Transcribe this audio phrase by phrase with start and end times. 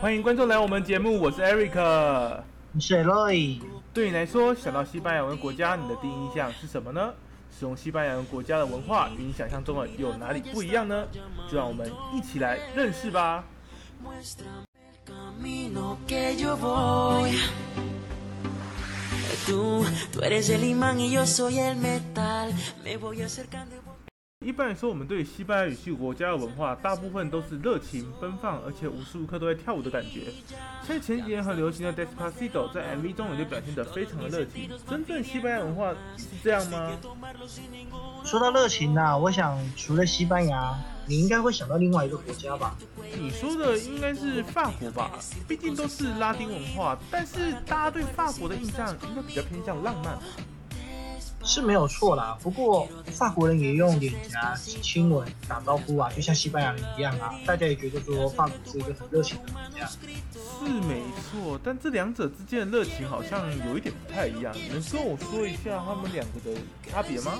[0.00, 1.78] 欢迎观众来我们节目，我是 Eric。
[1.78, 3.60] 我是 Roy。
[3.92, 7.12] 对你来说，想到西班牙文国家，你的第一印象是什么呢？
[7.58, 11.06] 使用西班牙文国家的文化与你想象中的有哪里不一样呢？
[11.50, 13.44] 就让我们一起来认识吧。
[24.46, 30.32] 一般来说，我们对西班牙语系国家的文化，大部分都是热情奔放，而且无时无刻都在跳舞的感觉。
[30.86, 34.70] 像前几年很流行的 Despacito，在 MV 中也就表现得非常的热情。
[34.88, 36.92] 真正西班牙文化是这样吗？
[38.24, 40.78] 说到热情呢，我想除了西班牙，
[41.08, 42.76] 你应该会想到另外一个国家吧？
[43.18, 45.18] 你说的应该是法国吧？
[45.48, 50.16] 毕竟都是拉丁文化，但是大家对法国的印象应该比较偏向浪漫。
[51.46, 57.32] 是没有错啦，不过法国人也用脸颊亲吻打招呼啊，就像西班牙人一样啊。
[57.46, 61.58] 大家也觉得说法国是一个很热情的国家，是没错。
[61.62, 67.38] 但这两者之间的热情好像有一点不太一样，能跟我说一下他们两个的差别吗？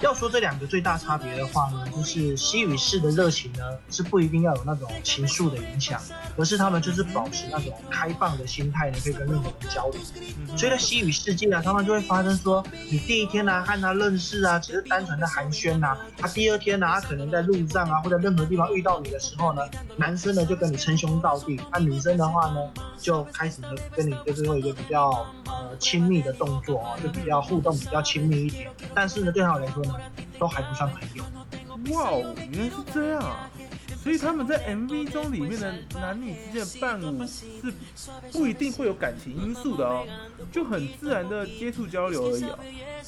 [0.00, 6.00] 要说这两个最大差别的话呢，就是西语式的热情呢，是不一定要有那种情愫的影响，
[6.38, 10.00] 而是他们就是保持那种开放的心态呢，可以跟任何人交流。
[10.56, 12.61] 所以在西语世界啊，他们就会发生说。
[12.90, 15.96] 你第一天呢和他认识啊，只是单纯的寒暄呐。
[16.16, 19.62] 他第二天呢，他可能在路上啊或者任何地方遇到你的时候呢，
[19.96, 22.60] 男生呢就跟你称兄道弟，那女生的话呢
[22.98, 25.10] 就开始呢跟你就是会一个比较
[25.46, 28.70] 呃亲密的动作啊，就比较互动比较亲密一点。
[28.94, 29.94] 但是呢对他来说呢，
[30.38, 31.24] 都还不算朋友。
[31.92, 33.22] 哇哦，原来是这样！
[34.02, 37.72] 所以他们在 MV 中里面的男女之间的伴舞是
[38.32, 40.04] 不一定会有感情因素的哦，
[40.50, 42.58] 就很自然的接触交流而已哦。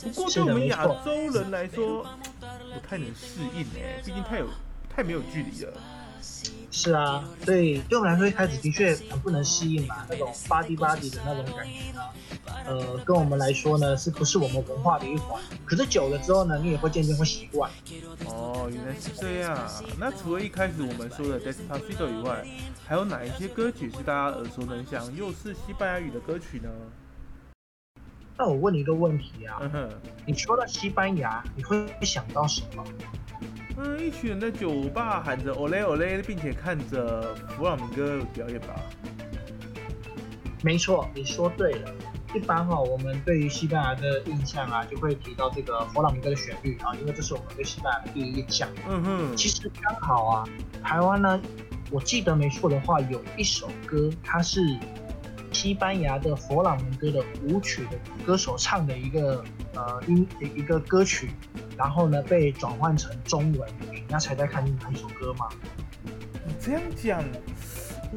[0.03, 2.05] 不过对我们亚洲人来说，
[2.41, 4.49] 不太能适应哎，毕竟太有
[4.89, 5.73] 太没有距离了。
[6.71, 12.03] 是啊，所以对我们来说一开始的确很不能适应嘛，那种 body body 的那种感觉呢。
[12.67, 15.41] 呃，跟我们来说呢，是不是我们文化的一环？
[15.65, 17.71] 可是久了之后呢，你也会渐渐会习惯。
[18.27, 19.59] 哦，原来是这样。
[19.99, 22.45] 那除了一开始我们说的 Despacito 以外，
[22.87, 26.71] 还有哪一些歌曲是大家耳熟能详，又是西班牙语的歌曲呢？
[28.37, 29.61] 那我问你一个问题啊，
[30.27, 32.85] 你说到西班牙，你会想到什么？
[33.77, 38.81] 嗯，一群人在酒吧喊着 Ole Ole，并且看着弗朗明哥表演吧。
[40.63, 41.91] 没错，你说对了。
[42.35, 48.69] 一般哈，我们对于西班牙的印象啊，就会提到这个佛朗明哥的旋律啊，因为这是我们对西班牙的第一印象。
[48.89, 50.45] 嗯哼，其实刚好啊，
[50.83, 51.41] 台湾呢，
[51.93, 54.61] 我记得没错的话，有一首歌，它是
[55.53, 61.31] 西班牙的佛朗明哥的舞曲的歌手唱的一个呃音一个歌曲，
[61.77, 63.69] 然后呢被转换成中文，
[64.09, 65.49] 那才在看是哪一首歌吗？
[66.45, 67.23] 你这样讲。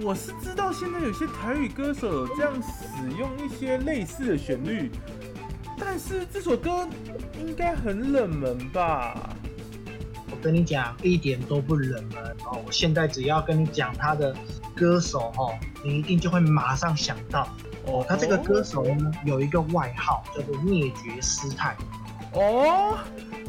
[0.03, 4.91] 我是知道现在有些台语歌手有这样使用一些类似的旋律，
[5.77, 6.87] 但是这首歌
[7.39, 9.29] 应该很冷门吧？
[10.29, 12.61] 我跟你讲，一点都不冷门哦！
[12.65, 14.35] 我现在只要跟你讲他的
[14.75, 15.53] 歌手哦，
[15.83, 17.47] 你一定就会马上想到
[17.85, 18.05] 哦。
[18.07, 21.75] 他这个歌手呢有一个外号叫做灭绝师太
[22.33, 22.97] 哦，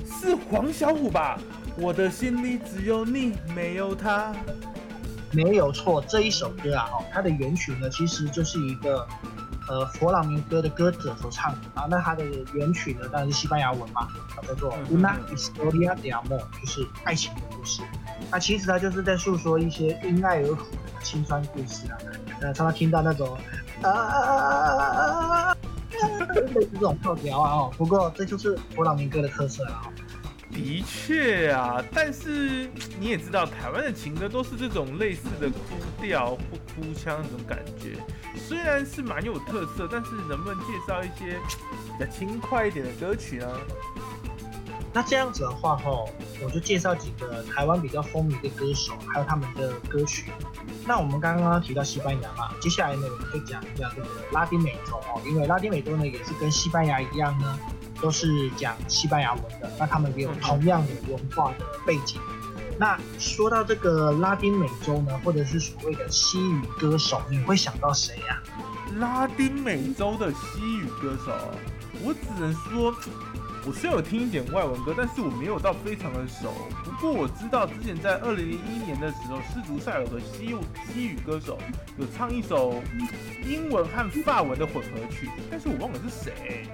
[0.06, 1.38] 是黄小琥吧？
[1.76, 4.34] 我的心里只有你，没有他。
[5.32, 9.06] 没有错，这一首歌啊，哦，它的原曲呢，其实就是一个，
[9.68, 11.86] 呃，佛朗明哥的歌者所唱的啊。
[11.90, 17.82] 那它的原曲呢，当然是西班牙文嘛，它叫做 Una historia de amor，就是爱情的故事。
[18.30, 21.98] 那其实它就是在诉说一些因爱而苦的青酸故事啊。
[22.40, 23.36] 呃，常常听到那种
[23.82, 25.56] 啊啊啊啊啊啊，
[26.54, 27.72] 类似这种跳调啊，哦。
[27.76, 29.82] 不过这就是佛朗明哥的特色了。
[30.58, 35.56] 的确啊，但是你也知道，台湾的情歌都是这种类似的哭
[36.02, 36.40] 调或
[36.74, 37.96] 哭腔那种感觉，
[38.36, 41.38] 虽然是蛮有特色，但是能不能介绍一些
[41.96, 43.48] 比较轻快一点的歌曲呢？
[44.92, 46.10] 那这样子的话吼，
[46.42, 50.32] 我就介绍几个台湾比较风靡的歌手，还有他们的歌曲。
[50.84, 57.58] 那我们刚刚提到西班牙嘛，接下来呢，我们就讲一下这个拉丁美洲哦，因为拉丁美洲呢也是跟西班牙一样呢。
[58.00, 62.20] 都是讲西班牙文的，那他们也有同样的文化的背景。
[62.78, 68.40] 那说到这个拉丁美洲呢，或者是所谓的西语歌手，你会想到谁呀？
[68.98, 71.32] 拉丁美洲的西语歌手，
[72.02, 72.94] 我只能说，
[73.66, 76.54] 我虽有听一点外文歌，但是我没有到非常的熟。
[76.84, 80.56] 不过我知道之前在二零零一年的时候，世足赛有个西
[80.92, 81.58] 西语歌手
[81.98, 82.80] 有唱一首
[83.44, 86.66] 英文和法文的混合曲，但是我忘了是谁。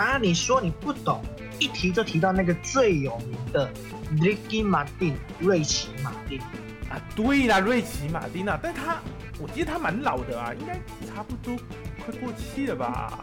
[0.00, 0.16] 啊！
[0.16, 1.22] 你说你不懂，
[1.58, 3.70] 一提就提到那个最有名的
[4.16, 6.40] Ricky Martin，瑞奇马丁。
[6.88, 8.98] 啊，对啦，瑞奇马丁啊，但他
[9.38, 10.72] 我记得他蛮老的啊，应该
[11.06, 11.54] 差不多
[12.02, 13.22] 快过气了吧？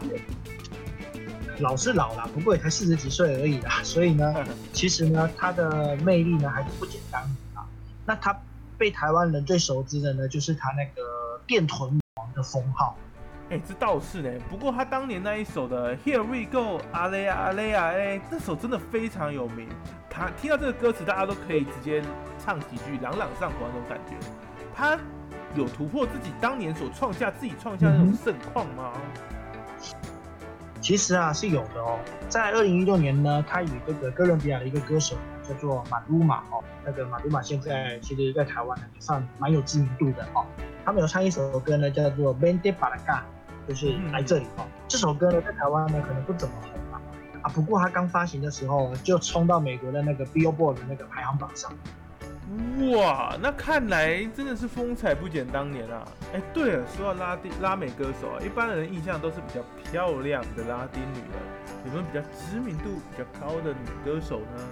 [1.58, 4.32] 老是老了，不过也才四十几岁而已啦，所以呢，
[4.72, 7.66] 其实呢，他的魅力呢还是不减当年啊。
[8.06, 8.40] 那他
[8.78, 12.96] 被台湾人最熟知的呢，就是他那个电臀王的封号。
[13.50, 14.30] 哎，这倒是呢。
[14.50, 19.66] 不过他当年那一首的 Here We Go，阿雷阿雷啊，哎，这首真的非常有名。
[20.10, 22.02] 他听到这个歌词，大家都可以直接
[22.38, 24.14] 唱几句，朗朗上口那种感觉。
[24.74, 24.98] 他
[25.54, 28.92] 有突破自己当年所创下自己创下那种盛况吗？
[30.82, 31.98] 其实啊是有的哦。
[32.28, 40.44] 在二零一六年呢，他与这个哥伦比亚的一个歌手叫做马鲁马哦，那个马鲁马现在其实在台湾呢也算蛮有知名度的哦。
[40.84, 43.20] 他们有唱一首歌呢，叫做《Bende Balaga》。
[43.68, 44.66] 就是来这里哦。
[44.88, 47.00] 这首歌呢，在台湾呢可能不怎么红啊。
[47.42, 51.70] 啊，不过它刚发行的时候就冲到美国的那个 Billboard 的那个排行榜上。
[52.96, 56.02] 哇，那看来真的是风采不减当年啊。
[56.32, 61.36] 哎，对了，说到拉丁拉美歌手啊，一般人印象都是比较漂亮的拉丁女的，
[61.84, 64.64] 有没有比较知名度比较高的女歌手呢？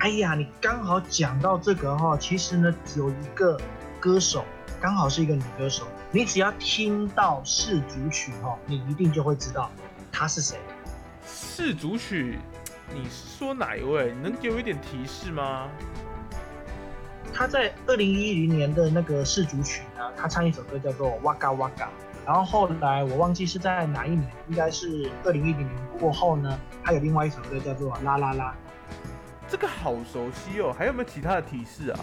[0.00, 3.56] 哎呀，你刚好讲到这个哈，其实呢有一个
[4.00, 4.44] 歌手。
[4.80, 9.70] 刚好是一个女歌手，你只要听到四主曲哦，你一定就会知道
[10.12, 10.56] 她是谁。
[11.24, 12.38] 四主曲，
[12.94, 14.12] 你是说哪一位？
[14.12, 15.68] 你能给我一点提示吗？
[17.34, 21.86] 她在二零一零年的那个四主曲呢，她唱一首歌叫做《哇嘎哇嘎》，
[22.24, 28.54] 然后后来我忘记是在哪一年，应该是二零一零年过后呢，还有另外一首歌叫做《啦啦啦》。
[29.50, 31.98] 这个好熟悉哦，还有没有其他的提示啊？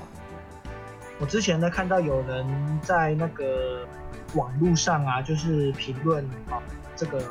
[1.19, 3.87] 我之前呢看到有人在那个
[4.33, 6.61] 网络上啊，就是评论啊
[6.95, 7.21] 这个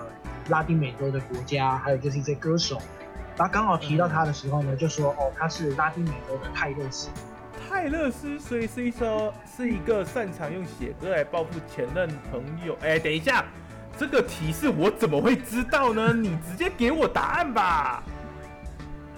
[0.49, 2.79] 拉丁美洲的国家，还有就是一些歌手，
[3.37, 7.11] 然后刚好提到他的时候呢，就说哦他是拉丁美洲的泰勒斯。
[7.69, 12.77] 泰勒斯，所以是一首是一个擅长用写歌来报复前任朋友。
[12.81, 13.45] 哎，等一下，
[13.99, 16.13] 这个提示我怎么会知道呢？
[16.13, 18.03] 你直接给我答案吧。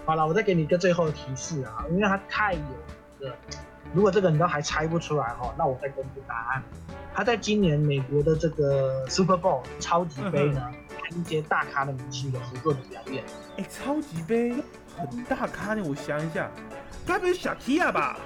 [0.05, 3.37] 好了，我再给你一个最后的提示啊，因为他太有名了。
[3.95, 6.63] 如果这个你都还猜不出来哈，那我再公布答案。
[7.15, 10.71] 他在今年美国的这个 Super Bowl 超级杯呢，
[11.03, 13.25] 跟一些大咖的明星有合作的表演。
[13.57, 14.55] 哎，超级杯
[14.97, 16.51] 很大咖呢，我想一下，
[17.07, 18.19] 该不是小 Kia 吧？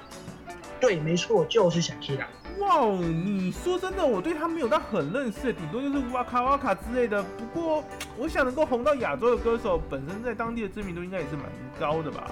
[0.81, 2.25] 对，没错，就是小 Kia。
[2.59, 7.23] 哇哦，你说真的，我对他没有到很认识，顶多就是哇卡哇卡之类的。
[7.23, 7.83] 不过，
[8.17, 11.45] 我想能够红到亚洲的歌手，本身在当地的知名度应该也是蛮
[11.79, 12.29] 高的吧。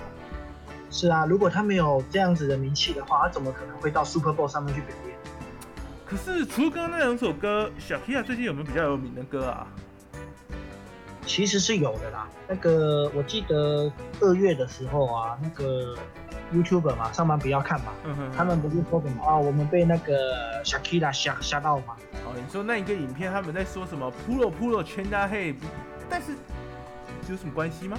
[0.91, 5.15] 是啊，如果他没有这样子的名气的话，他怎么可能会到 Super Bowl 上面去表演？
[6.06, 9.68] 可是除了刚刚那两首歌，小 Kia 最近有没有比较有名的歌啊？
[11.25, 12.27] 其实是有的啦。
[12.47, 15.95] 那个我记得二月的时候啊，那个
[16.51, 17.94] YouTuber 嘛，上班不要看嘛，
[18.36, 21.95] 他们不是说什么啊，我们被那个小 Kia 吓吓到嘛？
[22.25, 25.53] 哦，你说那一个影片他们在说什么 Pulo Pulo 全家黑，
[26.09, 26.31] 但是
[27.30, 27.95] 有什么关系吗？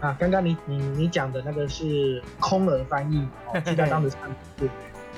[0.00, 3.28] 啊，刚刚你你你讲的那个是空耳翻译，
[3.64, 4.70] 记得当时唱的是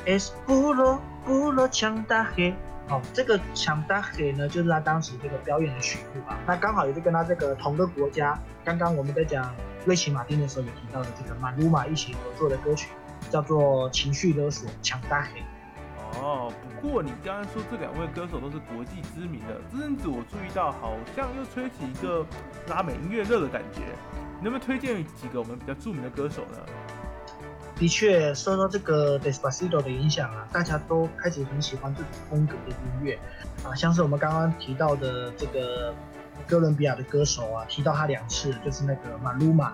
[0.05, 2.53] Es puro puro 强大黑，
[2.89, 6.37] 哦，这个强大黑呢，就是他当时这个表演的曲目啊。
[6.47, 9.55] 那刚好也是跟他这个同个国家，刚刚我们在讲
[9.85, 12.89] 瑞奇马丁的时候也提到的这个马鲁马一起合作的歌曲，
[13.31, 15.41] 叫做情绪勒索强大黑。
[16.21, 22.25] 哦，不过你刚刚说这两位歌手都是国际知名的，这阵子我注意到好像又吹起一个
[22.69, 23.81] 拉美音乐热的感觉。
[24.43, 26.59] 能不能推荐几个我们比较著名的歌手呢？
[27.77, 33.19] 的确，受到这个 Despacito 的影响啊，大家都开始很喜欢这种风格的音乐
[33.65, 35.95] 啊，像是我们刚刚提到的这个
[36.47, 39.73] 哥伦比亚的歌手啊，提到他两次，就是那个马鲁马。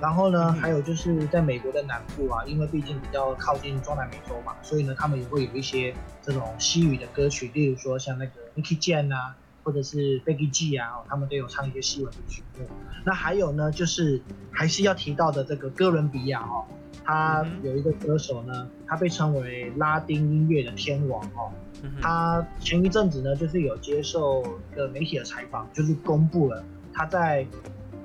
[0.00, 9.36] 然后呢，还有就是在美国的南部啊，因为毕竟比较靠近中南美洲嘛，所以呢，他们也会有一些这种西语的歌曲，例如说像那个 Nicky Jam 啊。
[9.62, 12.66] 或者是 Becky G 啊，他们都有唱一些西文的曲目。
[13.04, 16.64] 那还有呢，就是还是要提到的这个哥伦比亚哦，
[17.04, 21.52] 他有一个歌手呢，他被称为拉丁音乐的天王哦。
[22.00, 24.42] 他前一阵子呢，就是有接受
[24.72, 26.64] 一个媒体的采访，就是公布了
[26.94, 27.46] 他在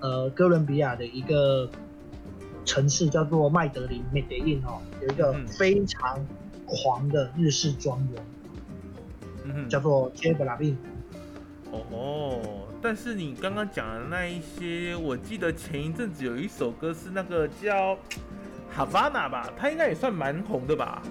[0.02, 1.72] 呃哥伦比亚的一个
[2.66, 6.20] 城市叫做麦德林 （Medellin） 哦，有一个非常
[6.66, 10.78] 狂的日式庄园，叫做 j a b l a b i n
[11.72, 17.94] 哦，但是你刚刚讲的那一些，我记得前一阵子有一首歌是那个叫
[18.76, 21.02] 《Havana》吧，它应该也算蛮红的吧？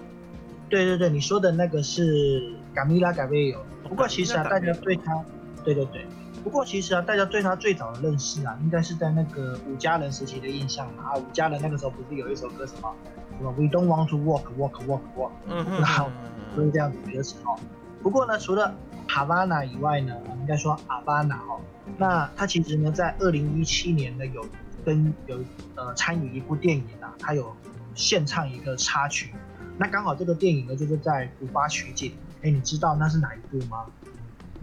[0.70, 5.22] 对对对，你说的那个是 Camila Cabello，不过其实啊，大家对他，
[5.62, 6.06] 对对对，
[6.44, 11.04] 不过其实啊，大家对他最早的认识啊，应该是在那个五家人时期的印象嘛。
[11.04, 12.94] 啊，五家人那个时候不是有一首歌什么
[13.38, 16.10] 什么 We don't want to walk, walk, walk, walk，嗯哼，然后
[16.54, 17.58] 就是这样子的歌词哦。
[18.02, 18.74] 不过呢，除了
[19.08, 21.60] Havana 以外呢，应该说 avana 哦，
[21.96, 24.44] 那他其实呢，在二零一七年呢，有
[24.84, 25.38] 跟有
[25.76, 27.56] 呃参与一部电影啊，他有
[27.94, 29.32] 献唱一个插曲。
[29.78, 32.12] 那刚好这个电影呢，就是在古巴取景。
[32.42, 33.86] 哎，你知道那是哪一部吗？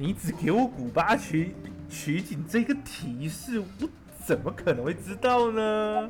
[0.01, 1.53] 你只给我古巴取
[1.87, 3.87] 取景这个提示，我
[4.25, 6.09] 怎么可能会知道呢？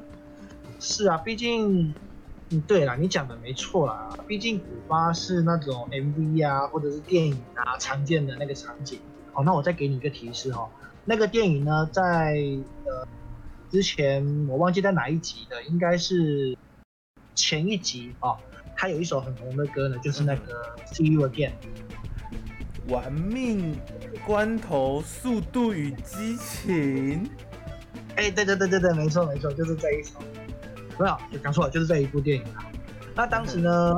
[0.80, 1.94] 是啊，毕竟，
[2.52, 4.18] 嗯，对了，你讲的没错啦。
[4.26, 8.98] 毕竟古巴是那种 MV 啊，或者是电影啊常见的那个场景。
[9.34, 10.70] 好，那我再给你一个提示哦，
[11.04, 12.38] 那个电影呢，在
[12.86, 13.06] 呃
[13.70, 16.58] 之前我忘记在哪一集的，应该是
[17.36, 18.38] 前一集哦。
[18.74, 21.52] 它有一首很红的歌呢，就是那个 See You Again。
[22.92, 23.76] 玩命
[24.28, 27.28] 关头，速度与激情。
[28.18, 30.20] 哎，对对对对对，没错没错，就是这一首。
[31.00, 32.70] 没有，讲错了，就是这一部电影啊。
[33.16, 33.98] 那当时呢？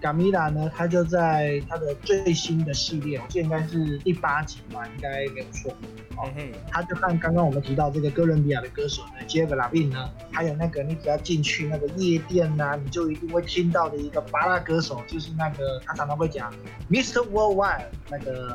[0.00, 5.72] 卡米拉呢，他就在他的最新的系列，我记得应该是第八集吧，应该没有错。
[6.16, 6.28] 哦，
[6.70, 16.52] 他就看刚刚我们提到这个哥伦比亚的歌手呢，杰格拉宾呢，还有那个你只要进去那个夜店呐，你就一定会听到的一个巴拉歌手，就是那个他常常会讲
[16.90, 17.26] Mr.
[17.30, 18.54] Worldwide 那个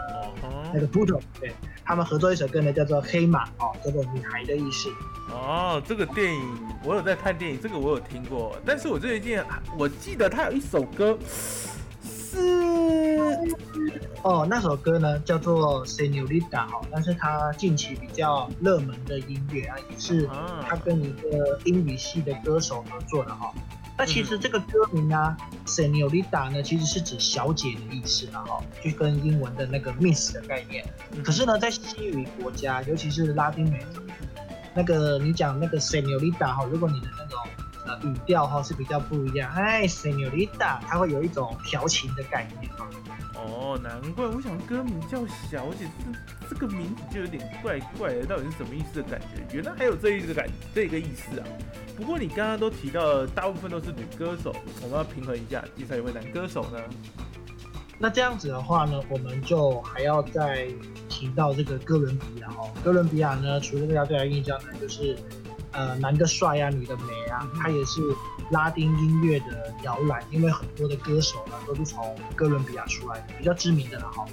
[0.74, 1.52] 那个 Budo，对
[1.84, 4.90] 他们合作一首歌呢，叫做黑马哦，叫做女孩的意思。
[5.32, 6.42] 哦，这个电影
[6.84, 9.40] 我有在看电影，这个我有听过，但是我最近
[9.76, 11.18] 我记得他有一首歌
[12.04, 13.56] 是
[14.24, 20.28] 哦，那首歌呢叫做《Senorita》哦，但是它近期比较热门的音乐啊，也是
[20.68, 23.54] 他跟一个英语系的歌手合作的哈。
[23.98, 25.38] 那其实这个歌名啊，
[25.70, 30.84] 《Senorita》呢，其实是指小姐的意思了哈，就跟英文的那个 Miss 的概念。
[31.24, 34.02] 可是呢，在西语国家，尤其是拉丁美洲。
[34.74, 37.40] 那个你讲那个 Senorita 哈，如果你的那种
[37.86, 42.88] 呃语调哈是比较不一样，哎，Senorita，它会有一种调情的概念哈。
[43.36, 45.86] 哦，难怪我想歌名叫小姐，
[46.42, 49.56] 这这个名字就有点怪怪的，到底是什么意思的感觉？
[49.56, 51.46] 原来还有这一个感这个意思啊。
[51.96, 56.80] 不过你刚刚都提到，大部分都是女歌手，我们要平衡一下，介绍一位男歌手呢。
[58.00, 60.68] 那这样子的话呢，我们就还要再
[61.08, 62.70] 提到这个哥伦比亚哦。
[62.84, 65.18] 哥伦比亚呢，除了大家对他印象呢，就是
[65.76, 68.02] 呃男的帅啊，女的美啊，它也是
[68.50, 74.26] 拉丁音乐的摇篮，因为很多的歌手呢都是从哥伦比亚出来的，比较知名的了哈。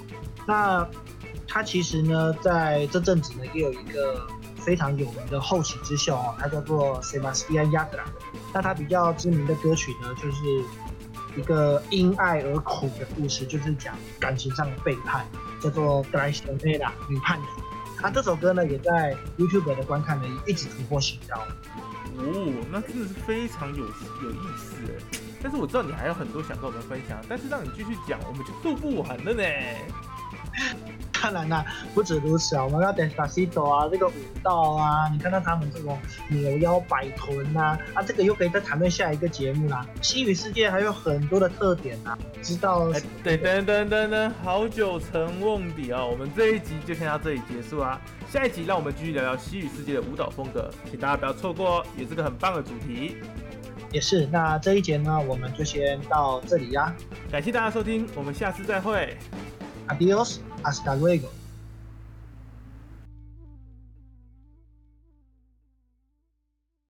[0.47, 0.87] 那
[1.47, 4.25] 他其实呢，在这阵子呢，也有一个
[4.57, 8.03] 非常有名的后起之秀哦，他叫做 Sebastian Yatra。
[8.53, 10.63] 那他比较知名的歌曲呢，就是。
[11.35, 15.25] 一个因爱而苦的故事，就是讲感情上的背叛，
[15.59, 17.61] 叫做《格莱斯内拉女叛徒》。
[18.03, 21.39] 那这首歌呢，也在 YouTube 的观看呢，一直突破新高。
[22.17, 25.19] 哦，那真的是非常有有意思哎。
[25.41, 29.43] 但是我知道你还有很多想跟我们分享，但是让你继续讲，我们就做不完了呢。
[31.23, 34.11] 当然啦，不止如此啊，我们要等巴西朵啊，这个舞
[34.43, 39.85] 蹈啊，你看到他们这种扭腰摆臀呐，啊，这个又可以再谈论下一个节目啦。
[40.01, 42.91] 西语世界还有很多的特点啊，知道？
[43.23, 53.15] 对等等等等，好久成瓮底啊，我们这一集就先到这里结束啊，下一集让我们继续聊聊西语世界的舞蹈风格，请大家不要错过哦，也是个很棒的主题。
[53.93, 56.93] 也是，那这一节呢，我们就先到这里呀，
[57.31, 59.15] 感谢大家收听，我们下次再会。
[59.87, 61.42] Adiós, hasta luego.